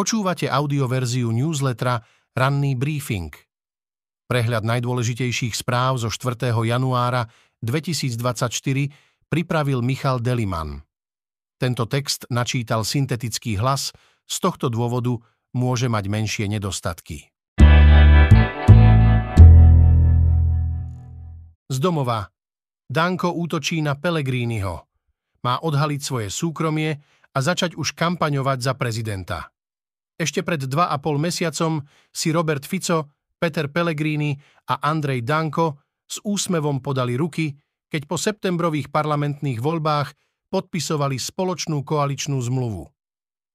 Počúvate 0.00 0.48
audioverziu 0.48 1.28
newslettera 1.28 2.00
Ranný 2.32 2.72
briefing. 2.72 3.28
Prehľad 4.32 4.64
najdôležitejších 4.64 5.52
správ 5.52 6.00
zo 6.00 6.08
4. 6.08 6.56
januára 6.56 7.28
2024 7.60 8.48
pripravil 9.28 9.84
Michal 9.84 10.24
Deliman. 10.24 10.80
Tento 11.60 11.84
text 11.84 12.24
načítal 12.32 12.88
syntetický 12.88 13.60
hlas, 13.60 13.92
z 14.24 14.36
tohto 14.40 14.72
dôvodu 14.72 15.20
môže 15.52 15.92
mať 15.92 16.08
menšie 16.08 16.48
nedostatky. 16.48 17.28
Z 21.68 21.76
domova. 21.76 22.32
Danko 22.88 23.36
útočí 23.36 23.84
na 23.84 24.00
Pellegriniho. 24.00 24.80
Má 25.44 25.60
odhaliť 25.60 26.00
svoje 26.00 26.32
súkromie 26.32 26.96
a 27.36 27.38
začať 27.44 27.76
už 27.76 27.92
kampaňovať 27.92 28.64
za 28.64 28.72
prezidenta. 28.80 29.52
Ešte 30.20 30.44
pred 30.44 30.60
2,5 30.60 31.00
mesiacom 31.16 31.80
si 32.12 32.28
Robert 32.28 32.68
Fico, 32.68 33.08
Peter 33.40 33.72
Pellegrini 33.72 34.36
a 34.68 34.84
Andrej 34.84 35.24
Danko 35.24 35.80
s 36.04 36.20
úsmevom 36.20 36.84
podali 36.84 37.16
ruky, 37.16 37.56
keď 37.88 38.04
po 38.04 38.20
septembrových 38.20 38.92
parlamentných 38.92 39.64
voľbách 39.64 40.12
podpisovali 40.52 41.16
spoločnú 41.16 41.80
koaličnú 41.80 42.36
zmluvu. 42.36 42.84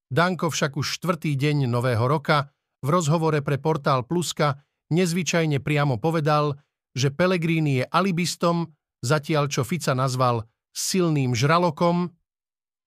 Danko 0.10 0.50
však 0.50 0.74
už 0.74 0.98
štvrtý 0.98 1.38
deň 1.38 1.70
nového 1.70 2.02
roka 2.10 2.50
v 2.82 2.88
rozhovore 2.90 3.46
pre 3.46 3.62
portál 3.62 4.02
Pluska 4.02 4.58
nezvyčajne 4.90 5.62
priamo 5.62 6.02
povedal, 6.02 6.58
že 6.98 7.14
Pellegrini 7.14 7.84
je 7.84 7.86
alibistom, 7.86 8.74
zatiaľ 9.06 9.54
čo 9.54 9.62
Fica 9.62 9.94
nazval 9.94 10.50
silným 10.74 11.38
žralokom, 11.38 12.10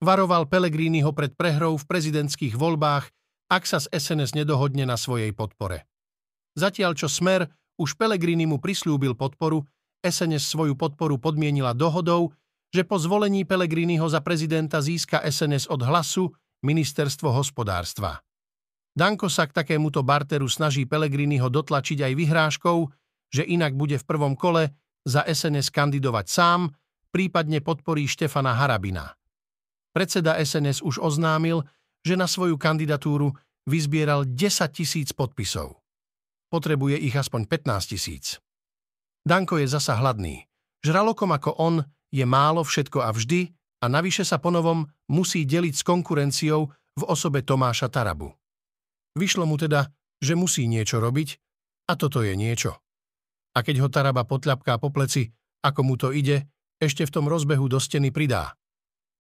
varoval 0.02 0.51
Pellegriniho 0.51 1.15
pred 1.15 1.30
prehrou 1.38 1.79
v 1.79 1.84
prezidentských 1.87 2.59
voľbách 2.59 3.10
ak 3.48 3.65
sa 3.65 3.80
z 3.80 3.88
SNS 3.93 4.37
nedohodne 4.37 4.84
na 4.84 5.01
svojej 5.01 5.33
podpore. 5.33 5.88
Zatiaľ 6.57 6.93
čo 6.97 7.09
Smer 7.09 7.49
už 7.80 7.96
Pelegrini 7.96 8.45
mu 8.45 8.60
prislúbil 8.60 9.16
podporu, 9.16 9.65
SNS 10.05 10.46
svoju 10.46 10.74
podporu 10.79 11.18
podmienila 11.18 11.74
dohodou, 11.74 12.30
že 12.68 12.85
po 12.85 13.01
zvolení 13.01 13.49
Pelegriniho 13.49 14.05
za 14.07 14.21
prezidenta 14.21 14.79
získa 14.85 15.24
SNS 15.24 15.73
od 15.73 15.80
hlasu 15.82 16.29
Ministerstvo 16.60 17.32
hospodárstva. 17.32 18.21
Danko 18.93 19.30
sa 19.30 19.46
k 19.46 19.62
takémuto 19.62 20.02
barteru 20.02 20.51
snaží 20.51 20.83
Pelegriniho 20.85 21.46
dotlačiť 21.46 22.02
aj 22.02 22.12
vyhrážkou, 22.18 22.79
že 23.30 23.46
inak 23.46 23.79
bude 23.79 23.95
v 23.96 24.05
prvom 24.09 24.35
kole 24.35 24.74
za 25.07 25.23
SNS 25.23 25.71
kandidovať 25.71 26.27
sám, 26.27 26.74
prípadne 27.15 27.62
podporí 27.62 28.10
Štefana 28.10 28.59
Harabina. 28.59 29.15
Predseda 29.95 30.37
SNS 30.37 30.83
už 30.83 31.01
oznámil, 31.01 31.65
že 32.02 32.15
na 32.15 32.27
svoju 32.30 32.57
kandidatúru 32.57 33.32
vyzbieral 33.68 34.24
10 34.24 34.38
tisíc 34.73 35.13
podpisov. 35.13 35.80
Potrebuje 36.49 36.96
ich 36.96 37.13
aspoň 37.13 37.45
15 37.45 37.93
tisíc. 37.93 38.40
Danko 39.29 39.60
je 39.60 39.68
zasa 39.68 40.01
hladný. 40.01 40.49
Žralokom 40.80 41.29
ako 41.37 41.51
on 41.60 41.85
je 42.09 42.24
málo 42.24 42.65
všetko 42.65 43.05
a 43.05 43.13
vždy 43.13 43.52
a 43.85 43.87
navyše 43.87 44.24
sa 44.24 44.40
ponovom 44.40 44.88
musí 45.13 45.45
deliť 45.45 45.74
s 45.77 45.82
konkurenciou 45.85 46.73
v 46.73 47.02
osobe 47.05 47.45
Tomáša 47.45 47.93
Tarabu. 47.93 48.33
Vyšlo 49.18 49.45
mu 49.45 49.60
teda, 49.60 49.93
že 50.18 50.35
musí 50.35 50.65
niečo 50.66 50.99
robiť 50.99 51.29
a 51.90 51.95
toto 51.95 52.24
je 52.24 52.35
niečo. 52.35 52.80
A 53.55 53.60
keď 53.60 53.85
ho 53.85 53.88
Taraba 53.93 54.24
potľapká 54.24 54.79
po 54.79 54.88
pleci, 54.95 55.29
ako 55.62 55.80
mu 55.83 55.95
to 55.99 56.15
ide, 56.15 56.46
ešte 56.79 57.02
v 57.05 57.12
tom 57.12 57.27
rozbehu 57.27 57.66
do 57.66 57.83
steny 57.83 58.15
pridá. 58.15 58.55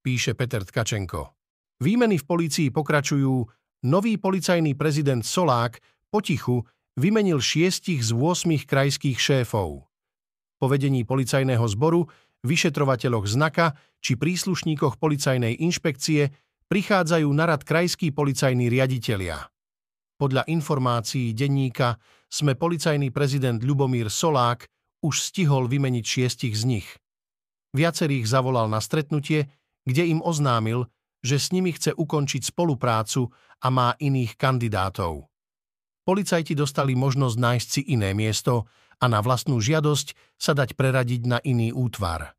Píše 0.02 0.38
Peter 0.38 0.62
Tkačenko. 0.62 1.37
Výmeny 1.78 2.18
v 2.18 2.26
polícii 2.26 2.68
pokračujú, 2.74 3.46
nový 3.86 4.18
policajný 4.18 4.74
prezident 4.74 5.22
Solák 5.22 5.78
potichu 6.10 6.66
vymenil 6.98 7.38
šiestich 7.38 8.02
z 8.02 8.10
8 8.10 8.66
krajských 8.66 9.14
šéfov. 9.14 9.86
Po 10.58 10.66
vedení 10.66 11.06
policajného 11.06 11.62
zboru, 11.70 12.10
vyšetrovateľoch 12.42 13.30
znaka 13.30 13.78
či 14.02 14.18
príslušníkoch 14.18 14.98
policajnej 14.98 15.54
inšpekcie 15.62 16.34
prichádzajú 16.66 17.28
na 17.30 17.54
rad 17.54 17.62
krajskí 17.62 18.10
policajní 18.10 18.66
riaditelia. 18.66 19.46
Podľa 20.18 20.50
informácií 20.50 21.30
denníka 21.30 21.94
sme 22.26 22.58
policajný 22.58 23.14
prezident 23.14 23.62
Ľubomír 23.62 24.10
Solák 24.10 24.66
už 25.06 25.14
stihol 25.22 25.70
vymeniť 25.70 26.04
šiestich 26.04 26.58
z 26.58 26.62
nich. 26.66 26.88
Viacerých 27.70 28.26
zavolal 28.26 28.66
na 28.66 28.82
stretnutie, 28.82 29.46
kde 29.86 30.10
im 30.10 30.18
oznámil, 30.18 30.90
že 31.22 31.36
s 31.36 31.50
nimi 31.50 31.74
chce 31.74 31.94
ukončiť 31.94 32.54
spoluprácu 32.54 33.30
a 33.62 33.68
má 33.68 33.94
iných 33.98 34.38
kandidátov. 34.38 35.26
Policajti 36.06 36.56
dostali 36.56 36.96
možnosť 36.96 37.36
nájsť 37.36 37.68
si 37.68 37.82
iné 37.92 38.16
miesto 38.16 38.70
a 38.98 39.04
na 39.06 39.20
vlastnú 39.20 39.60
žiadosť 39.60 40.38
sa 40.40 40.56
dať 40.56 40.74
preradiť 40.74 41.22
na 41.28 41.38
iný 41.44 41.74
útvar. 41.74 42.32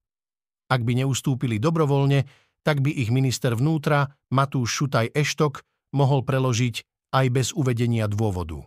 Ak 0.70 0.82
by 0.86 1.06
neustúpili 1.06 1.58
dobrovoľne, 1.62 2.26
tak 2.62 2.84
by 2.84 2.92
ich 2.92 3.10
minister 3.10 3.56
vnútra 3.56 4.10
Matúš 4.30 4.84
Šutaj 4.84 5.16
Eštok 5.16 5.64
mohol 5.96 6.22
preložiť 6.22 6.86
aj 7.16 7.26
bez 7.34 7.48
uvedenia 7.56 8.06
dôvodu. 8.06 8.62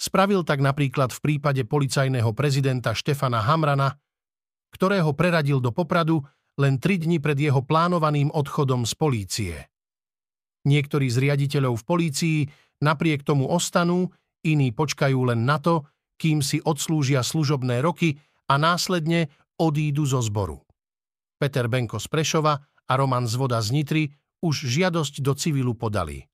Spravil 0.00 0.42
tak 0.48 0.64
napríklad 0.64 1.12
v 1.12 1.20
prípade 1.20 1.62
policajného 1.68 2.32
prezidenta 2.32 2.96
Štefana 2.96 3.44
Hamrana, 3.44 4.00
ktorého 4.72 5.12
preradil 5.12 5.60
do 5.60 5.70
Popradu 5.70 6.24
len 6.58 6.82
tri 6.82 6.98
dni 6.98 7.22
pred 7.22 7.38
jeho 7.38 7.62
plánovaným 7.62 8.32
odchodom 8.34 8.82
z 8.88 8.92
polície. 8.98 9.54
Niektorí 10.66 11.08
z 11.08 11.16
riaditeľov 11.22 11.80
v 11.80 11.84
polícii 11.86 12.38
napriek 12.84 13.24
tomu 13.24 13.48
ostanú, 13.48 14.10
iní 14.44 14.72
počkajú 14.72 15.32
len 15.32 15.44
na 15.44 15.60
to, 15.60 15.86
kým 16.20 16.44
si 16.44 16.60
odslúžia 16.60 17.24
služobné 17.24 17.80
roky 17.80 18.20
a 18.48 18.60
následne 18.60 19.32
odídu 19.56 20.04
zo 20.04 20.20
zboru. 20.20 20.60
Peter 21.40 21.64
Benko 21.68 21.96
z 21.96 22.08
Prešova 22.12 22.60
a 22.60 22.92
Roman 22.96 23.24
Zvoda 23.24 23.60
z 23.64 23.72
Nitry 23.72 24.04
už 24.44 24.68
žiadosť 24.68 25.24
do 25.24 25.32
civilu 25.32 25.72
podali. 25.72 26.28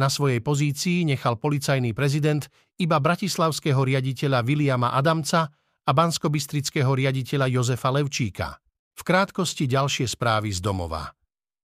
Na 0.00 0.08
svojej 0.08 0.40
pozícii 0.40 1.04
nechal 1.04 1.36
policajný 1.36 1.92
prezident 1.92 2.48
iba 2.80 2.96
bratislavského 2.96 3.84
riaditeľa 3.84 4.40
Viliama 4.40 4.96
Adamca 4.96 5.52
a 5.84 5.90
banskobistrického 5.92 6.88
riaditeľa 6.88 7.52
Jozefa 7.52 7.92
Levčíka. 7.92 8.56
V 9.00 9.08
krátkosti 9.08 9.64
ďalšie 9.64 10.04
správy 10.04 10.52
z 10.52 10.60
domova. 10.60 11.16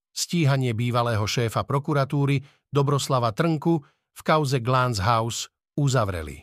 Stíhanie 0.09 0.73
bývalého 0.73 1.21
šéfa 1.29 1.69
prokuratúry 1.69 2.41
Dobroslava 2.73 3.29
Trnku 3.37 3.77
v 4.17 4.21
kauze 4.25 4.57
Glance 4.65 5.05
House 5.05 5.53
uzavreli. 5.77 6.41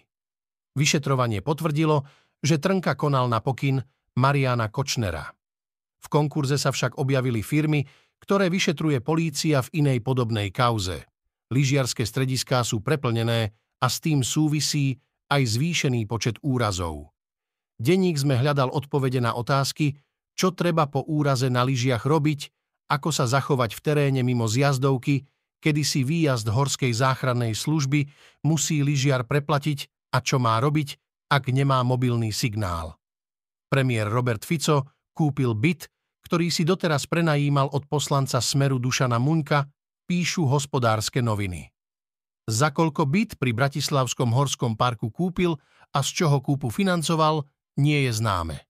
Vyšetrovanie 0.78 1.42
potvrdilo, 1.42 2.06
že 2.46 2.62
Trnka 2.62 2.94
konal 2.94 3.26
na 3.26 3.42
pokyn 3.42 3.82
Mariana 4.22 4.70
Kočnera. 4.70 5.34
V 5.98 6.08
konkurze 6.14 6.62
sa 6.62 6.70
však 6.70 7.02
objavili 7.02 7.42
firmy, 7.42 7.90
ktoré 8.22 8.54
vyšetruje 8.54 9.02
polícia 9.02 9.66
v 9.66 9.82
inej 9.82 10.06
podobnej 10.06 10.54
kauze. 10.54 11.10
Lyžiarske 11.50 12.06
strediská 12.06 12.62
sú 12.62 12.86
preplnené 12.86 13.50
a 13.82 13.90
s 13.90 13.98
tým 13.98 14.22
súvisí 14.22 15.02
aj 15.34 15.58
zvýšený 15.58 16.06
počet 16.06 16.38
úrazov. 16.46 17.10
Denník 17.82 18.22
sme 18.22 18.38
hľadal 18.38 18.70
odpovede 18.70 19.26
na 19.26 19.34
otázky, 19.34 19.98
čo 20.34 20.54
treba 20.54 20.90
po 20.90 21.06
úraze 21.06 21.48
na 21.50 21.62
lyžiach 21.62 22.04
robiť, 22.06 22.50
ako 22.90 23.10
sa 23.10 23.26
zachovať 23.26 23.78
v 23.78 23.82
teréne 23.82 24.22
mimo 24.22 24.46
zjazdovky, 24.50 25.26
kedy 25.64 25.82
si 25.88 26.04
výjazd 26.04 26.52
horskej 26.52 26.92
záchrannej 26.92 27.56
služby 27.56 28.06
musí 28.44 28.84
lyžiar 28.84 29.24
preplatiť 29.24 30.12
a 30.12 30.20
čo 30.20 30.38
má 30.38 30.60
robiť, 30.60 31.00
ak 31.32 31.50
nemá 31.50 31.82
mobilný 31.82 32.36
signál. 32.36 33.00
Premiér 33.72 34.12
Robert 34.12 34.44
Fico 34.46 34.92
kúpil 35.16 35.56
byt, 35.58 35.90
ktorý 36.28 36.54
si 36.54 36.68
doteraz 36.68 37.10
prenajímal 37.10 37.72
od 37.74 37.88
poslanca 37.90 38.38
Smeru 38.44 38.78
Dušana 38.78 39.18
Muňka, 39.18 39.66
píšu 40.06 40.46
hospodárske 40.46 41.24
noviny. 41.24 41.72
Za 42.44 42.76
koľko 42.76 43.08
byt 43.08 43.40
pri 43.40 43.56
Bratislavskom 43.56 44.36
horskom 44.36 44.76
parku 44.76 45.08
kúpil 45.08 45.56
a 45.96 46.04
z 46.04 46.10
čoho 46.12 46.44
kúpu 46.44 46.68
financoval, 46.68 47.48
nie 47.80 48.04
je 48.06 48.12
známe. 48.20 48.62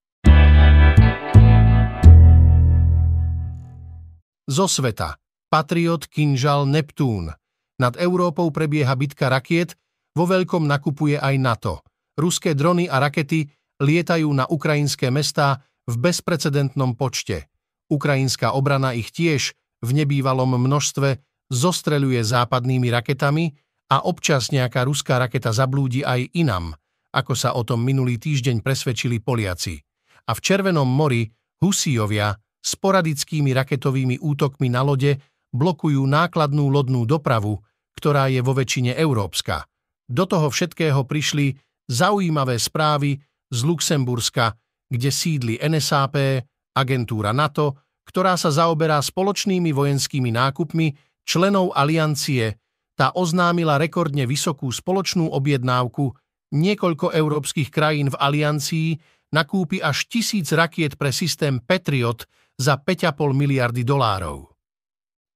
Zo 4.50 4.68
sveta. 4.68 5.16
Patriot, 5.48 6.10
Kinžal, 6.10 6.66
Neptún. 6.66 7.32
Nad 7.78 7.94
Európou 8.02 8.50
prebieha 8.50 8.94
bitka 8.98 9.30
rakiet, 9.30 9.78
vo 10.14 10.26
veľkom 10.30 10.66
nakupuje 10.66 11.18
aj 11.18 11.36
NATO. 11.42 11.74
Ruské 12.18 12.54
drony 12.54 12.86
a 12.86 13.02
rakety 13.02 13.50
lietajú 13.82 14.30
na 14.30 14.46
ukrajinské 14.46 15.10
mestá 15.10 15.66
v 15.90 15.98
bezprecedentnom 15.98 16.94
počte. 16.94 17.50
Ukrajinská 17.90 18.54
obrana 18.54 18.94
ich 18.94 19.10
tiež 19.10 19.54
v 19.84 19.90
nebývalom 19.92 20.56
množstve 20.56 21.20
zostreľuje 21.52 22.22
západnými 22.24 22.88
raketami 22.94 23.54
a 23.92 24.06
občas 24.06 24.50
nejaká 24.50 24.88
ruská 24.88 25.20
raketa 25.20 25.52
zablúdi 25.52 26.02
aj 26.02 26.34
inam, 26.34 26.74
ako 27.14 27.34
sa 27.38 27.54
o 27.54 27.62
tom 27.62 27.84
minulý 27.84 28.18
týždeň 28.18 28.64
presvedčili 28.64 29.20
Poliaci. 29.20 29.78
A 30.24 30.32
v 30.34 30.40
Červenom 30.40 30.88
mori 30.88 31.28
Husijovia 31.60 32.34
sporadickými 32.64 33.52
raketovými 33.52 34.24
útokmi 34.24 34.72
na 34.72 34.82
lode 34.82 35.20
blokujú 35.52 36.02
nákladnú 36.08 36.72
lodnú 36.72 37.04
dopravu, 37.04 37.60
ktorá 38.00 38.32
je 38.32 38.40
vo 38.40 38.56
väčšine 38.56 38.96
európska. 38.96 39.68
Do 40.08 40.26
toho 40.26 40.50
všetkého 40.50 41.04
prišli 41.06 41.54
zaujímavé 41.92 42.58
správy 42.58 43.20
z 43.52 43.60
Luxemburska, 43.68 44.56
kde 44.90 45.10
sídli 45.12 45.60
NSAP, 45.62 46.42
agentúra 46.74 47.36
NATO, 47.36 47.78
ktorá 48.04 48.36
sa 48.36 48.50
zaoberá 48.50 49.00
spoločnými 49.00 49.72
vojenskými 49.72 50.34
nákupmi 50.34 50.98
členov 51.24 51.72
aliancie. 51.78 52.58
Tá 52.94 53.14
oznámila 53.16 53.80
rekordne 53.80 54.28
vysokú 54.28 54.70
spoločnú 54.70 55.32
objednávku 55.32 56.14
niekoľko 56.54 57.16
európskych 57.16 57.74
krajín 57.74 58.14
v 58.14 58.20
aliancii 58.20 58.90
nakúpi 59.34 59.82
až 59.82 60.06
tisíc 60.06 60.54
rakiet 60.54 60.94
pre 61.00 61.10
systém 61.10 61.58
Patriot 61.58 62.30
za 62.58 62.78
5,5 62.78 63.34
miliardy 63.34 63.82
dolárov. 63.82 64.54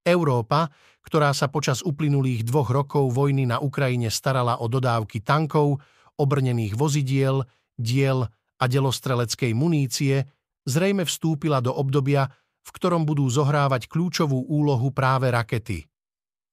Európa, 0.08 0.72
ktorá 1.04 1.36
sa 1.36 1.52
počas 1.52 1.84
uplynulých 1.84 2.48
dvoch 2.48 2.72
rokov 2.72 3.12
vojny 3.12 3.48
na 3.48 3.60
Ukrajine 3.60 4.12
starala 4.12 4.60
o 4.64 4.72
dodávky 4.72 5.24
tankov, 5.24 5.80
obrnených 6.20 6.76
vozidiel, 6.76 7.44
diel 7.76 8.28
a 8.58 8.64
delostreleckej 8.66 9.52
munície, 9.54 10.24
zrejme 10.68 11.08
vstúpila 11.08 11.64
do 11.64 11.72
obdobia, 11.72 12.28
v 12.64 12.70
ktorom 12.76 13.08
budú 13.08 13.24
zohrávať 13.32 13.88
kľúčovú 13.88 14.52
úlohu 14.52 14.92
práve 14.92 15.32
rakety. 15.32 15.88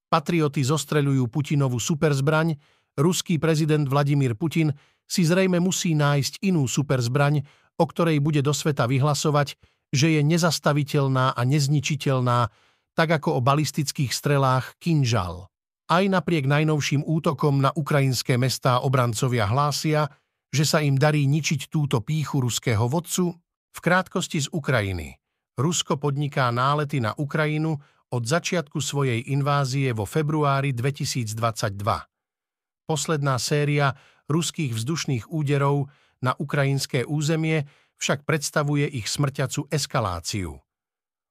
Patrioty 0.07 0.63
zostreľujú 0.63 1.27
Putinovú 1.27 1.75
superzbraň, 1.81 2.55
ruský 2.95 3.35
prezident 3.35 3.83
Vladimír 3.83 4.39
Putin 4.39 4.71
si 5.03 5.27
zrejme 5.27 5.59
musí 5.59 5.91
nájsť 5.91 6.39
inú 6.47 6.63
superzbraň, 6.71 7.43
o 7.75 7.83
ktorej 7.83 8.23
bude 8.23 8.39
do 8.39 8.55
sveta 8.55 8.87
vyhlasovať, 8.87 9.59
že 9.91 10.17
je 10.17 10.21
nezastaviteľná 10.23 11.35
a 11.35 11.41
nezničiteľná, 11.43 12.49
tak 12.95 13.09
ako 13.21 13.37
o 13.37 13.45
balistických 13.45 14.09
strelách 14.15 14.79
Kinžal. 14.79 15.51
Aj 15.85 16.03
napriek 16.07 16.49
najnovším 16.49 17.05
útokom 17.05 17.61
na 17.61 17.69
ukrajinské 17.75 18.39
mestá 18.41 18.81
obrancovia 18.81 19.45
hlásia, 19.45 20.09
že 20.49 20.65
sa 20.65 20.81
im 20.81 20.97
darí 20.97 21.29
ničiť 21.29 21.69
túto 21.69 22.01
píchu 22.01 22.41
ruského 22.41 22.87
vodcu, 22.89 23.35
v 23.75 23.79
krátkosti 23.83 24.39
z 24.39 24.47
Ukrajiny. 24.55 25.19
Rusko 25.59 25.99
podniká 25.99 26.47
nálety 26.55 27.03
na 27.03 27.11
Ukrajinu 27.19 27.75
od 28.11 28.23
začiatku 28.23 28.79
svojej 28.79 29.19
invázie 29.35 29.91
vo 29.91 30.07
februári 30.07 30.71
2022. 30.71 31.75
Posledná 32.87 33.35
séria 33.35 33.91
ruských 34.31 34.71
vzdušných 34.71 35.27
úderov 35.27 35.91
na 36.23 36.31
ukrajinské 36.39 37.03
územie 37.03 37.67
však 37.97 38.27
predstavuje 38.27 38.87
ich 38.87 39.07
smrťacú 39.07 39.71
eskaláciu. 39.71 40.55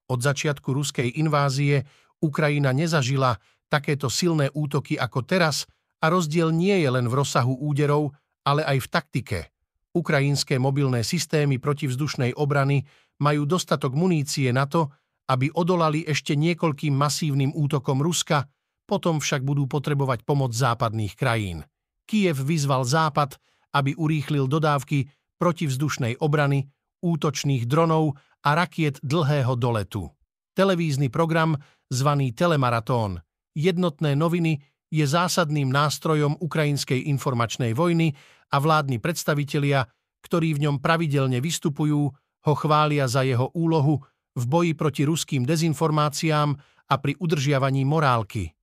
Od 0.09 0.21
začiatku 0.21 0.73
ruskej 0.73 1.17
invázie 1.17 1.85
Ukrajina 2.21 2.73
nezažila 2.73 3.37
takéto 3.69 4.13
silné 4.13 4.53
útoky 4.53 4.97
ako 5.01 5.25
teraz 5.25 5.65
a 6.05 6.13
rozdiel 6.13 6.53
nie 6.53 6.77
je 6.85 6.89
len 6.93 7.09
v 7.09 7.17
rozsahu 7.17 7.57
úderov, 7.61 8.13
ale 8.45 8.65
aj 8.65 8.79
v 8.85 8.89
taktike– 8.93 9.41
Ukrajinské 9.95 10.59
mobilné 10.59 11.07
systémy 11.07 11.63
protivzdušnej 11.63 12.35
obrany 12.35 12.83
majú 13.23 13.47
dostatok 13.47 13.95
munície 13.95 14.51
na 14.51 14.67
to, 14.67 14.91
aby 15.31 15.55
odolali 15.55 16.03
ešte 16.03 16.35
niekoľkým 16.35 16.91
masívnym 16.91 17.55
útokom 17.55 18.03
Ruska, 18.03 18.51
potom 18.85 19.23
však 19.23 19.47
budú 19.47 19.71
potrebovať 19.71 20.27
pomoc 20.27 20.53
západných 20.53 21.15
krajín. 21.15 21.63
Kiev 22.05 22.43
vyzval 22.43 22.85
Západ, 22.85 23.39
aby 23.73 23.97
urýchlil 23.97 24.51
dodávky 24.51 25.09
protivzdušnej 25.45 26.25
obrany, 26.25 26.73
útočných 27.05 27.69
dronov 27.69 28.17
a 28.41 28.57
rakiet 28.57 28.97
dlhého 29.05 29.61
doletu. 29.61 30.09
Televízny 30.57 31.13
program, 31.13 31.61
zvaný 31.93 32.33
Telemaratón, 32.33 33.21
jednotné 33.53 34.17
noviny, 34.17 34.65
je 34.89 35.05
zásadným 35.05 35.69
nástrojom 35.69 36.41
ukrajinskej 36.41 37.13
informačnej 37.13 37.77
vojny 37.77 38.17
a 38.49 38.57
vládni 38.57 39.05
predstavitelia, 39.05 39.85
ktorí 40.25 40.57
v 40.57 40.65
ňom 40.65 40.77
pravidelne 40.81 41.45
vystupujú, 41.45 42.09
ho 42.45 42.55
chvália 42.57 43.05
za 43.05 43.21
jeho 43.21 43.53
úlohu 43.53 44.01
v 44.33 44.45
boji 44.49 44.73
proti 44.73 45.05
ruským 45.05 45.45
dezinformáciám 45.45 46.57
a 46.89 46.95
pri 46.97 47.21
udržiavaní 47.21 47.85
morálky. 47.85 48.57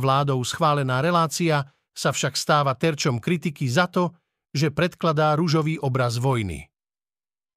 Vládou 0.00 0.40
schválená 0.48 1.04
relácia 1.04 1.60
sa 1.92 2.08
však 2.08 2.36
stáva 2.36 2.72
terčom 2.72 3.20
kritiky 3.20 3.68
za 3.68 3.88
to, 3.88 4.16
že 4.56 4.72
predkladá 4.72 5.36
ružový 5.36 5.76
obraz 5.76 6.16
vojny. 6.16 6.72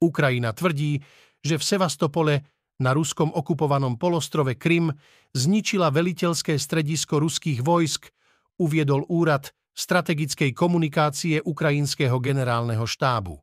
Ukrajina 0.04 0.52
tvrdí, 0.52 1.00
že 1.40 1.56
v 1.56 1.64
Sevastopole 1.64 2.34
na 2.80 2.92
ruskom 2.92 3.32
okupovanom 3.32 3.96
polostrove 3.96 4.56
Krym 4.56 4.92
zničila 5.32 5.88
veliteľské 5.88 6.56
stredisko 6.60 7.20
ruských 7.20 7.64
vojsk, 7.64 8.12
uviedol 8.60 9.08
úrad 9.08 9.52
strategickej 9.72 10.52
komunikácie 10.52 11.40
ukrajinského 11.40 12.20
generálneho 12.20 12.84
štábu. 12.84 13.40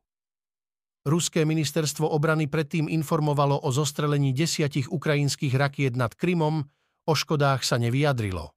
Ruské 1.06 1.46
ministerstvo 1.46 2.04
obrany 2.04 2.50
predtým 2.50 2.86
informovalo 2.86 3.58
o 3.64 3.70
zostrelení 3.74 4.34
desiatich 4.34 4.90
ukrajinských 4.92 5.54
rakiet 5.54 5.94
nad 5.98 6.12
Krymom, 6.12 6.66
o 7.08 7.14
škodách 7.16 7.64
sa 7.64 7.80
nevyjadrilo. 7.80 8.52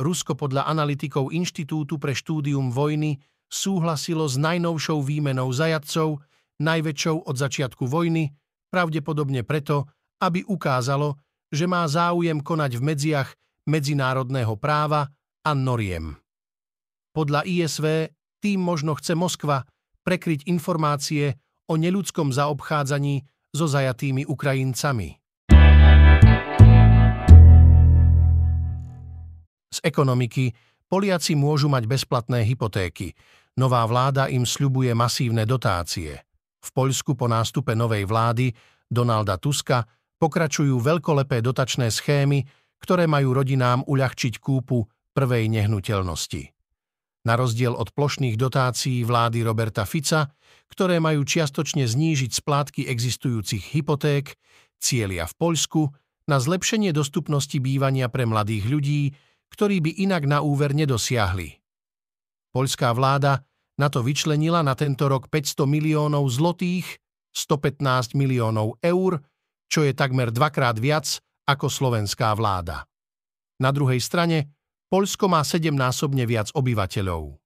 Rusko 0.00 0.34
podľa 0.34 0.66
analytikov 0.66 1.30
Inštitútu 1.30 2.00
pre 2.02 2.16
štúdium 2.16 2.74
vojny 2.74 3.22
súhlasilo 3.52 4.24
s 4.24 4.40
najnovšou 4.40 5.04
výmenou 5.04 5.52
zajadcov, 5.52 6.24
najväčšou 6.56 7.28
od 7.28 7.36
začiatku 7.36 7.84
vojny, 7.84 8.32
pravdepodobne 8.72 9.44
preto, 9.44 9.84
aby 10.24 10.40
ukázalo, 10.48 11.20
že 11.52 11.68
má 11.68 11.84
záujem 11.84 12.40
konať 12.40 12.80
v 12.80 12.82
medziach 12.82 13.28
medzinárodného 13.68 14.56
práva 14.56 15.12
a 15.44 15.50
noriem. 15.52 16.16
Podľa 17.12 17.44
ISV 17.44 18.08
tým 18.40 18.64
možno 18.64 18.96
chce 18.96 19.12
Moskva 19.12 19.68
prekryť 20.02 20.48
informácie 20.48 21.36
o 21.68 21.76
neľudskom 21.76 22.32
zaobchádzaní 22.32 23.20
so 23.52 23.68
zajatými 23.68 24.24
Ukrajincami. 24.24 25.20
Z 29.72 29.78
ekonomiky 29.84 30.56
Poliaci 30.92 31.32
môžu 31.32 31.72
mať 31.72 31.88
bezplatné 31.88 32.44
hypotéky. 32.44 33.16
Nová 33.58 33.84
vláda 33.84 34.32
im 34.32 34.48
sľubuje 34.48 34.92
masívne 34.96 35.44
dotácie. 35.44 36.16
V 36.62 36.68
Poľsku 36.72 37.18
po 37.18 37.28
nástupe 37.28 37.76
novej 37.76 38.08
vlády 38.08 38.54
Donalda 38.88 39.36
Tuska 39.36 39.84
pokračujú 40.16 40.78
veľkolepé 40.78 41.42
dotačné 41.42 41.90
schémy, 41.90 42.46
ktoré 42.80 43.04
majú 43.10 43.36
rodinám 43.36 43.84
uľahčiť 43.84 44.40
kúpu 44.40 44.86
prvej 45.12 45.52
nehnuteľnosti 45.52 46.52
na 47.22 47.38
rozdiel 47.38 47.74
od 47.74 47.94
plošných 47.94 48.34
dotácií 48.34 49.06
vlády 49.06 49.46
Roberta 49.46 49.86
Fica, 49.86 50.34
ktoré 50.70 50.98
majú 50.98 51.22
čiastočne 51.22 51.86
znížiť 51.86 52.30
splátky 52.34 52.90
existujúcich 52.90 53.78
hypoték, 53.78 54.34
cieľia 54.82 55.30
v 55.30 55.34
Poľsku 55.38 55.82
na 56.26 56.42
zlepšenie 56.42 56.90
dostupnosti 56.90 57.54
bývania 57.62 58.10
pre 58.10 58.26
mladých 58.26 58.64
ľudí, 58.66 59.02
ktorí 59.54 59.78
by 59.78 59.90
inak 60.02 60.26
na 60.26 60.42
úver 60.42 60.74
nedosiahli. 60.74 61.61
Poľská 62.52 62.92
vláda 62.92 63.42
na 63.80 63.88
to 63.88 64.04
vyčlenila 64.04 64.60
na 64.60 64.76
tento 64.76 65.08
rok 65.08 65.32
500 65.32 65.64
miliónov 65.64 66.28
zlotých, 66.28 67.00
115 67.32 68.12
miliónov 68.12 68.76
eur, 68.84 69.24
čo 69.72 69.80
je 69.88 69.96
takmer 69.96 70.28
dvakrát 70.28 70.76
viac 70.76 71.08
ako 71.48 71.72
slovenská 71.72 72.36
vláda. 72.36 72.84
Na 73.56 73.72
druhej 73.72 73.98
strane 74.04 74.52
Poľsko 74.92 75.32
má 75.32 75.40
sedemnásobne 75.40 76.28
viac 76.28 76.52
obyvateľov. 76.52 77.40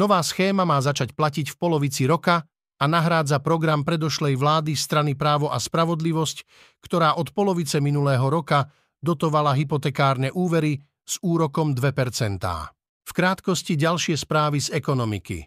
Nová 0.00 0.24
schéma 0.24 0.64
má 0.64 0.80
začať 0.80 1.12
platiť 1.12 1.52
v 1.52 1.56
polovici 1.60 2.08
roka 2.08 2.48
a 2.80 2.84
nahrádza 2.88 3.44
program 3.44 3.84
predošlej 3.84 4.40
vlády 4.40 4.72
strany 4.72 5.12
Právo 5.12 5.52
a 5.52 5.60
spravodlivosť, 5.60 6.48
ktorá 6.80 7.20
od 7.20 7.36
polovice 7.36 7.76
minulého 7.84 8.24
roka 8.32 8.72
dotovala 9.04 9.52
hypotekárne 9.52 10.32
úvery 10.32 10.80
s 11.04 11.20
úrokom 11.20 11.76
2%. 11.76 12.79
V 13.10 13.18
krátkosti 13.18 13.74
ďalšie 13.74 14.14
správy 14.14 14.62
z 14.62 14.70
ekonomiky. 14.70 15.42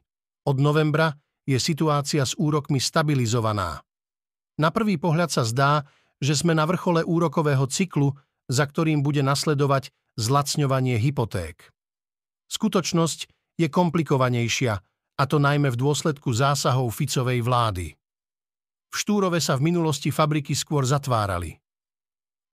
Od 0.51 0.59
novembra 0.59 1.15
je 1.47 1.55
situácia 1.55 2.27
s 2.27 2.35
úrokmi 2.35 2.83
stabilizovaná. 2.83 3.79
Na 4.59 4.67
prvý 4.67 4.99
pohľad 4.99 5.31
sa 5.31 5.47
zdá, 5.47 5.87
že 6.19 6.35
sme 6.35 6.51
na 6.51 6.67
vrchole 6.67 7.07
úrokového 7.07 7.63
cyklu, 7.71 8.19
za 8.51 8.67
ktorým 8.67 8.99
bude 8.99 9.23
nasledovať 9.23 9.95
zlacňovanie 10.19 10.99
hypoték. 10.99 11.71
Skutočnosť 12.51 13.31
je 13.55 13.67
komplikovanejšia, 13.71 14.73
a 15.15 15.23
to 15.23 15.39
najmä 15.39 15.71
v 15.71 15.79
dôsledku 15.79 16.35
zásahov 16.35 16.91
Ficovej 16.91 17.39
vlády. 17.39 17.95
V 18.91 18.95
Štúrove 18.99 19.39
sa 19.39 19.55
v 19.55 19.71
minulosti 19.71 20.11
fabriky 20.11 20.51
skôr 20.51 20.83
zatvárali. 20.83 21.55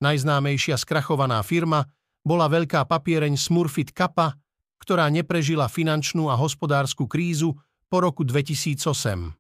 Najznámejšia 0.06 0.78
skrachovaná 0.78 1.42
firma 1.42 1.82
bola 2.22 2.46
veľká 2.46 2.86
papiereň 2.86 3.42
Smurfit 3.42 3.90
Kappa, 3.90 4.38
ktorá 4.80 5.12
neprežila 5.12 5.68
finančnú 5.68 6.32
a 6.32 6.40
hospodárskú 6.40 7.06
krízu 7.06 7.56
po 7.92 8.02
roku 8.02 8.24
2008. 8.24 9.36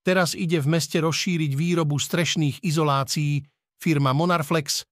Teraz 0.00 0.32
ide 0.32 0.58
v 0.58 0.66
meste 0.68 0.98
rozšíriť 1.00 1.52
výrobu 1.54 2.00
strešných 2.00 2.64
izolácií 2.64 3.44
firma 3.80 4.16
Monarflex, 4.16 4.84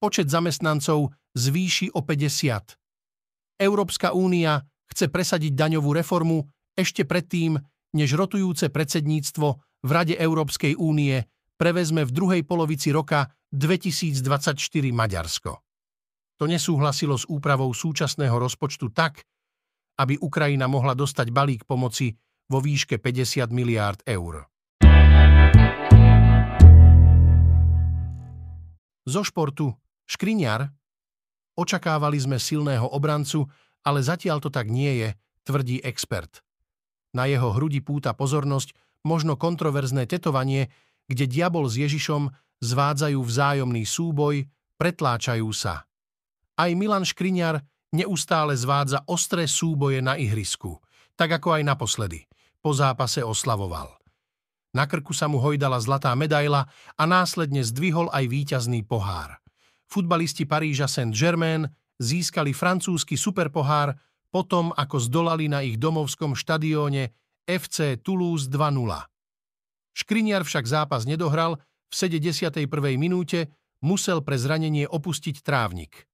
počet 0.00 0.28
zamestnancov 0.32 1.12
zvýši 1.36 1.92
o 1.92 2.00
50. 2.00 3.60
Európska 3.60 4.14
únia 4.14 4.62
chce 4.88 5.10
presadiť 5.12 5.52
daňovú 5.52 5.92
reformu 5.92 6.48
ešte 6.78 7.04
predtým, 7.04 7.58
než 7.92 8.14
rotujúce 8.14 8.70
predsedníctvo 8.70 9.46
v 9.84 9.90
Rade 9.90 10.14
Európskej 10.16 10.78
únie 10.78 11.22
prevezme 11.58 12.06
v 12.06 12.14
druhej 12.14 12.42
polovici 12.46 12.94
roka 12.94 13.28
2024 13.50 14.54
Maďarsko. 14.94 15.67
To 16.38 16.46
nesúhlasilo 16.46 17.18
s 17.18 17.26
úpravou 17.26 17.74
súčasného 17.74 18.38
rozpočtu 18.38 18.94
tak, 18.94 19.26
aby 19.98 20.14
Ukrajina 20.22 20.70
mohla 20.70 20.94
dostať 20.94 21.34
balík 21.34 21.66
pomoci 21.66 22.14
vo 22.46 22.62
výške 22.62 23.02
50 23.02 23.50
miliárd 23.50 24.00
eur. 24.06 24.46
Zo 29.08 29.22
športu 29.26 29.74
Škriňar 30.06 30.78
Očakávali 31.58 32.22
sme 32.22 32.38
silného 32.38 32.86
obrancu, 32.86 33.50
ale 33.82 33.98
zatiaľ 33.98 34.38
to 34.38 34.46
tak 34.46 34.70
nie 34.70 35.02
je, 35.02 35.08
tvrdí 35.42 35.82
expert. 35.82 36.46
Na 37.10 37.26
jeho 37.26 37.50
hrudi 37.50 37.82
púta 37.82 38.14
pozornosť 38.14 38.78
možno 39.02 39.34
kontroverzné 39.34 40.06
tetovanie, 40.06 40.70
kde 41.10 41.26
diabol 41.26 41.66
s 41.66 41.82
Ježišom 41.82 42.30
zvádzajú 42.62 43.18
vzájomný 43.18 43.82
súboj, 43.82 44.46
pretláčajú 44.78 45.50
sa. 45.50 45.88
Aj 46.58 46.70
Milan 46.74 47.06
Škriňar 47.06 47.62
neustále 47.94 48.58
zvádza 48.58 49.06
ostré 49.06 49.46
súboje 49.46 50.02
na 50.02 50.18
ihrisku, 50.18 50.82
tak 51.14 51.38
ako 51.38 51.54
aj 51.54 51.62
naposledy. 51.62 52.26
Po 52.58 52.74
zápase 52.74 53.22
oslavoval. 53.22 53.94
Na 54.74 54.84
krku 54.90 55.14
sa 55.14 55.30
mu 55.30 55.38
hojdala 55.38 55.78
zlatá 55.78 56.12
medaila 56.18 56.66
a 56.98 57.02
následne 57.06 57.62
zdvihol 57.62 58.10
aj 58.10 58.24
víťazný 58.26 58.82
pohár 58.82 59.38
futbalisti 59.88 60.44
Paríža 60.44 60.86
Saint-Germain 60.86 61.64
získali 61.98 62.52
francúzsky 62.52 63.16
superpohár 63.16 63.96
potom, 64.28 64.70
ako 64.76 65.00
zdolali 65.00 65.48
na 65.48 65.64
ich 65.64 65.80
domovskom 65.80 66.36
štadióne 66.36 67.16
FC 67.48 67.96
Toulouse 68.04 68.52
2-0. 68.52 68.92
Škriniar 69.96 70.44
však 70.44 70.68
zápas 70.68 71.08
nedohral, 71.08 71.56
v 71.88 71.94
71. 71.96 72.68
minúte 73.00 73.48
musel 73.80 74.20
pre 74.20 74.36
zranenie 74.36 74.84
opustiť 74.84 75.40
trávnik. 75.40 76.04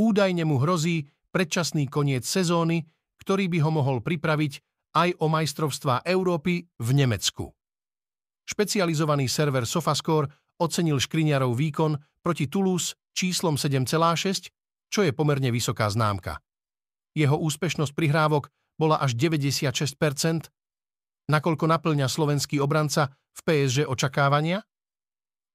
Údajne 0.00 0.48
mu 0.48 0.56
hrozí 0.56 1.04
predčasný 1.28 1.84
koniec 1.92 2.24
sezóny, 2.24 2.88
ktorý 3.20 3.52
by 3.52 3.58
ho 3.60 3.70
mohol 3.70 4.00
pripraviť 4.00 4.64
aj 4.96 5.20
o 5.20 5.28
majstrovstvá 5.28 6.08
Európy 6.08 6.64
v 6.80 6.88
Nemecku. 6.96 7.52
Špecializovaný 8.48 9.28
server 9.28 9.68
Sofascore 9.68 10.56
ocenil 10.56 10.96
Škriňarov 10.96 11.52
výkon 11.52 12.00
proti 12.24 12.48
Toulouse 12.48 12.96
číslom 13.12 13.60
7,6, 13.60 14.48
čo 14.88 15.00
je 15.04 15.12
pomerne 15.12 15.52
vysoká 15.52 15.86
známka. 15.92 16.40
Jeho 17.12 17.36
úspešnosť 17.36 17.92
prihrávok 17.92 18.48
bola 18.80 18.96
až 19.04 19.14
96%, 19.20 20.48
nakoľko 21.28 21.64
naplňa 21.68 22.08
slovenský 22.08 22.56
obranca 22.56 23.12
v 23.36 23.40
PSG 23.44 23.84
očakávania? 23.84 24.64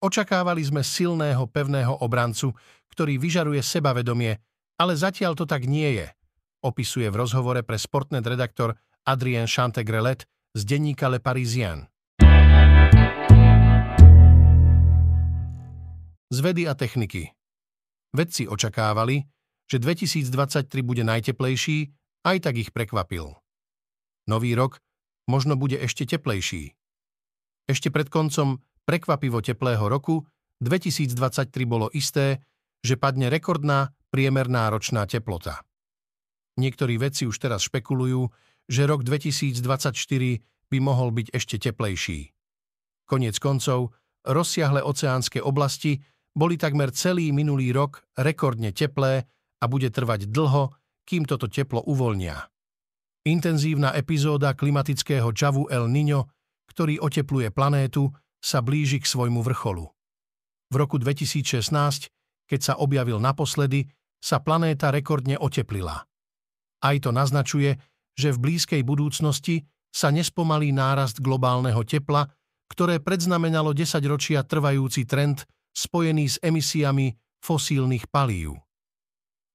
Očakávali 0.03 0.63
sme 0.63 0.83
silného, 0.83 1.47
pevného 1.47 1.99
obrancu, 2.03 2.51
ktorý 2.91 3.19
vyžaruje 3.19 3.61
sebavedomie, 3.63 4.37
ale 4.75 4.93
zatiaľ 4.95 5.35
to 5.39 5.47
tak 5.47 5.67
nie 5.67 5.99
je, 5.99 6.07
opisuje 6.63 7.07
v 7.07 7.19
rozhovore 7.19 7.61
pre 7.63 7.79
Sportnet 7.79 8.27
redaktor 8.27 8.75
Adrien 9.07 9.47
Chantegrelet 9.47 10.27
z 10.55 10.61
denníka 10.67 11.07
Le 11.07 11.23
Parisien. 11.23 11.87
z 16.35 16.43
vedy 16.43 16.67
a 16.67 16.75
techniky. 16.75 17.31
Vedci 18.11 18.43
očakávali, 18.43 19.23
že 19.71 19.79
2023 19.79 20.67
bude 20.83 21.07
najteplejší, 21.07 21.95
aj 22.27 22.37
tak 22.43 22.55
ich 22.59 22.75
prekvapil. 22.75 23.39
Nový 24.27 24.51
rok 24.57 24.83
možno 25.31 25.55
bude 25.55 25.79
ešte 25.79 26.03
teplejší. 26.03 26.75
Ešte 27.71 27.87
pred 27.87 28.11
koncom 28.11 28.61
prekvapivo 28.85 29.41
teplého 29.41 29.85
roku 29.89 30.23
2023 30.61 31.51
bolo 31.65 31.91
isté, 31.91 32.45
že 32.85 32.95
padne 32.95 33.27
rekordná 33.27 33.91
priemerná 34.13 34.69
ročná 34.69 35.03
teplota. 35.09 35.65
Niektorí 36.55 36.95
vedci 36.95 37.27
už 37.27 37.35
teraz 37.35 37.67
špekulujú, 37.67 38.31
že 38.71 38.87
rok 38.87 39.03
2024 39.03 39.91
by 40.71 40.77
mohol 40.79 41.11
byť 41.11 41.27
ešte 41.35 41.55
teplejší. 41.59 42.31
Koniec 43.05 43.37
koncov, 43.37 43.93
rozsiahle 44.25 44.81
oceánske 44.81 45.43
oblasti 45.43 46.01
boli 46.33 46.57
takmer 46.57 46.89
celý 46.95 47.29
minulý 47.35 47.75
rok 47.75 48.01
rekordne 48.17 48.71
teplé 48.71 49.27
a 49.61 49.65
bude 49.69 49.91
trvať 49.91 50.31
dlho, 50.31 50.73
kým 51.05 51.23
toto 51.29 51.45
teplo 51.45 51.85
uvoľnia. 51.85 52.49
Intenzívna 53.25 53.93
epizóda 53.93 54.53
klimatického 54.53 55.29
čavu 55.33 55.69
El 55.69 55.89
Niño, 55.89 56.29
ktorý 56.69 57.01
otepluje 57.01 57.49
planétu, 57.53 58.09
sa 58.45 58.61
blíži 58.61 59.01
k 59.01 59.09
svojmu 59.09 59.41
vrcholu. 59.41 59.89
V 60.69 60.75
roku 60.77 61.01
2016, 61.01 61.65
keď 62.45 62.59
sa 62.61 62.73
objavil 62.77 63.17
naposledy, 63.17 63.89
sa 64.21 64.37
planéta 64.37 64.93
rekordne 64.93 65.41
oteplila. 65.41 66.05
Aj 66.85 66.95
to 67.01 67.09
naznačuje, 67.09 67.81
že 68.13 68.29
v 68.37 68.41
blízkej 68.41 68.81
budúcnosti 68.85 69.65
sa 69.89 70.13
nespomalí 70.13 70.69
nárast 70.69 71.25
globálneho 71.25 71.81
tepla, 71.81 72.29
ktoré 72.69 73.01
predznamenalo 73.01 73.73
10 73.73 73.97
ročia 74.05 74.45
trvajúci 74.45 75.09
trend 75.09 75.45
spojený 75.73 76.25
s 76.29 76.37
emisiami 76.41 77.17
fosílnych 77.41 78.09
palív. 78.13 78.61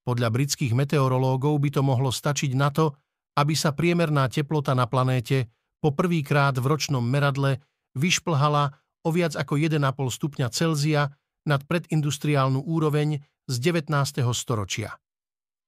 Podľa 0.02 0.28
britských 0.34 0.74
meteorológov 0.74 1.60
by 1.62 1.70
to 1.70 1.82
mohlo 1.86 2.10
stačiť 2.10 2.52
na 2.58 2.74
to, 2.74 2.94
aby 3.38 3.54
sa 3.54 3.70
priemerná 3.70 4.26
teplota 4.26 4.74
na 4.74 4.90
planéte 4.90 5.46
po 5.78 5.94
prvýkrát 5.94 6.56
v 6.56 6.66
ročnom 6.66 7.02
meradle 7.04 7.62
vyšplhala 7.96 8.79
o 9.04 9.08
viac 9.10 9.36
ako 9.36 9.56
1,5 9.56 9.80
stupňa 9.90 10.46
Celzia 10.52 11.08
nad 11.48 11.64
predindustriálnu 11.64 12.60
úroveň 12.64 13.20
z 13.48 13.54
19. 13.58 13.90
storočia. 14.36 15.00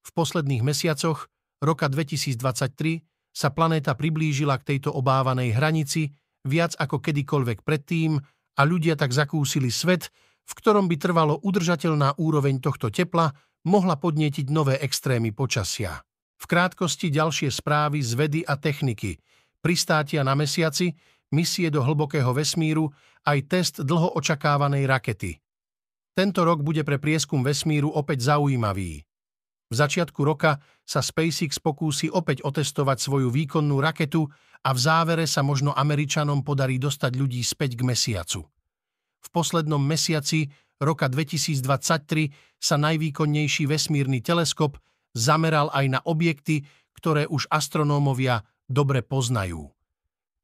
V 0.02 0.10
posledných 0.12 0.62
mesiacoch 0.66 1.30
roka 1.62 1.86
2023 1.86 3.02
sa 3.32 3.48
planéta 3.48 3.96
priblížila 3.96 4.60
k 4.60 4.76
tejto 4.76 4.92
obávanej 4.92 5.56
hranici 5.56 6.12
viac 6.44 6.76
ako 6.76 7.00
kedykoľvek 7.00 7.64
predtým 7.64 8.18
a 8.58 8.62
ľudia 8.66 8.98
tak 8.98 9.14
zakúsili 9.14 9.72
svet, 9.72 10.12
v 10.44 10.52
ktorom 10.58 10.90
by 10.90 10.96
trvalo 11.00 11.40
udržateľná 11.40 12.20
úroveň 12.20 12.60
tohto 12.60 12.92
tepla, 12.92 13.32
mohla 13.64 13.96
podnietiť 13.96 14.50
nové 14.50 14.76
extrémy 14.82 15.30
počasia. 15.32 16.02
V 16.36 16.44
krátkosti 16.50 17.08
ďalšie 17.14 17.48
správy 17.54 18.02
z 18.02 18.12
vedy 18.18 18.40
a 18.42 18.58
techniky, 18.58 19.22
pristátia 19.62 20.26
na 20.26 20.34
mesiaci, 20.34 20.90
misie 21.32 21.72
do 21.72 21.80
hlbokého 21.80 22.30
vesmíru, 22.36 22.92
aj 23.24 23.38
test 23.48 23.74
dlho 23.80 24.14
očakávanej 24.14 24.84
rakety. 24.84 25.40
Tento 26.12 26.44
rok 26.44 26.60
bude 26.60 26.84
pre 26.84 27.00
prieskum 27.00 27.40
vesmíru 27.40 27.88
opäť 27.88 28.28
zaujímavý. 28.28 29.00
V 29.72 29.74
začiatku 29.74 30.20
roka 30.20 30.60
sa 30.84 31.00
SpaceX 31.00 31.56
pokúsi 31.56 32.12
opäť 32.12 32.44
otestovať 32.44 33.00
svoju 33.00 33.32
výkonnú 33.32 33.80
raketu 33.80 34.28
a 34.60 34.76
v 34.76 34.78
závere 34.78 35.24
sa 35.24 35.40
možno 35.40 35.72
Američanom 35.72 36.44
podarí 36.44 36.76
dostať 36.76 37.16
ľudí 37.16 37.40
späť 37.40 37.80
k 37.80 37.82
mesiacu. 37.88 38.44
V 39.24 39.28
poslednom 39.32 39.80
mesiaci 39.80 40.52
roka 40.76 41.08
2023 41.08 42.60
sa 42.60 42.76
najvýkonnejší 42.76 43.64
vesmírny 43.64 44.20
teleskop 44.20 44.76
zameral 45.16 45.72
aj 45.72 45.86
na 45.88 46.00
objekty, 46.04 46.68
ktoré 46.92 47.24
už 47.24 47.48
astronómovia 47.48 48.44
dobre 48.68 49.00
poznajú. 49.00 49.72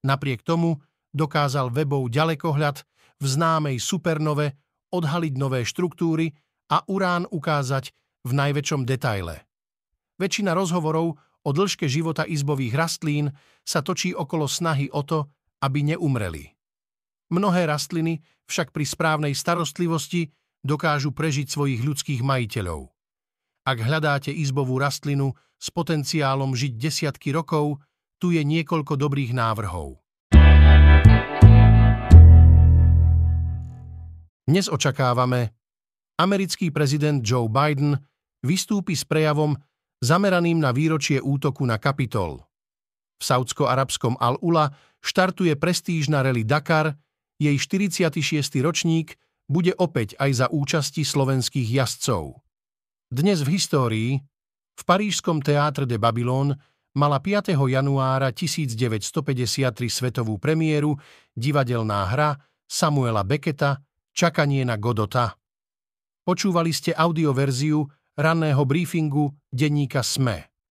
Napriek 0.07 0.47
tomu 0.47 0.79
dokázal 1.11 1.75
webov 1.75 2.11
ďalekohľad 2.13 2.85
v 3.19 3.25
známej 3.27 3.77
supernove 3.83 4.55
odhaliť 4.95 5.35
nové 5.35 5.67
štruktúry 5.67 6.31
a 6.71 6.85
urán 6.87 7.27
ukázať 7.29 7.91
v 8.25 8.31
najväčšom 8.37 8.85
detaile. 8.85 9.49
Väčšina 10.19 10.53
rozhovorov 10.55 11.17
o 11.19 11.51
dĺžke 11.51 11.87
života 11.87 12.27
izbových 12.27 12.75
rastlín 12.75 13.31
sa 13.63 13.81
točí 13.81 14.13
okolo 14.13 14.51
snahy 14.51 14.91
o 14.91 15.03
to, 15.07 15.31
aby 15.63 15.95
neumreli. 15.95 16.55
Mnohé 17.29 17.69
rastliny 17.69 18.21
však 18.49 18.73
pri 18.73 18.85
správnej 18.89 19.35
starostlivosti 19.37 20.33
dokážu 20.65 21.13
prežiť 21.13 21.47
svojich 21.47 21.81
ľudských 21.85 22.21
majiteľov. 22.25 22.89
Ak 23.69 23.79
hľadáte 23.85 24.33
izbovú 24.33 24.81
rastlinu 24.81 25.37
s 25.61 25.69
potenciálom 25.69 26.57
žiť 26.57 26.73
desiatky 26.81 27.37
rokov, 27.37 27.85
tu 28.19 28.35
je 28.35 28.43
niekoľko 28.43 28.99
dobrých 28.99 29.31
návrhov. 29.31 30.03
Dnes 34.49 34.67
očakávame, 34.67 35.55
americký 36.19 36.75
prezident 36.75 37.23
Joe 37.23 37.47
Biden 37.47 37.95
vystúpi 38.43 38.99
s 38.99 39.07
prejavom 39.07 39.55
zameraným 40.03 40.59
na 40.59 40.75
výročie 40.75 41.23
útoku 41.23 41.63
na 41.63 41.79
Kapitol. 41.79 42.43
V 43.19 43.23
saudsko-arabskom 43.23 44.19
Al-Ula 44.19 44.71
štartuje 45.03 45.55
prestížna 45.59 46.23
rally 46.23 46.43
Dakar, 46.43 46.99
jej 47.39 47.55
46. 47.55 48.19
ročník 48.65 49.15
bude 49.47 49.71
opäť 49.79 50.19
aj 50.19 50.31
za 50.35 50.47
účasti 50.51 51.07
slovenských 51.07 51.69
jazdcov. 51.69 52.43
Dnes 53.09 53.41
v 53.47 53.49
histórii 53.55 54.11
v 54.79 54.83
parížskom 54.87 55.43
teátre 55.43 55.87
de 55.87 55.99
Babylon 55.99 56.55
mala 56.99 57.23
5. 57.23 57.55
januára 57.55 58.35
1953 58.35 59.71
svetovú 59.87 60.35
premiéru 60.43 60.99
divadelná 61.39 62.03
hra 62.11 62.43
Samuela 62.67 63.23
Becketa 63.23 63.79
Čakanie 64.11 64.67
na 64.67 64.75
Godota. 64.75 65.39
Počúvali 66.27 66.75
ste 66.75 66.91
audioverziu 66.91 67.87
ranného 68.19 68.59
briefingu 68.67 69.31
denníka 69.55 70.03
SME. 70.03 70.51